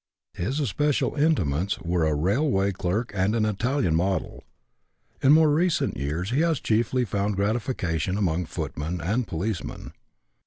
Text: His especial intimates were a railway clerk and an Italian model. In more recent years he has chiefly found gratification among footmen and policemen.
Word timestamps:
His 0.33 0.59
especial 0.59 1.13
intimates 1.13 1.77
were 1.79 2.07
a 2.07 2.15
railway 2.15 2.71
clerk 2.71 3.11
and 3.13 3.35
an 3.35 3.45
Italian 3.45 3.93
model. 3.95 4.43
In 5.21 5.31
more 5.31 5.51
recent 5.53 5.95
years 5.95 6.31
he 6.31 6.39
has 6.41 6.59
chiefly 6.59 7.05
found 7.05 7.35
gratification 7.35 8.17
among 8.17 8.45
footmen 8.47 8.99
and 8.99 9.27
policemen. 9.27 9.93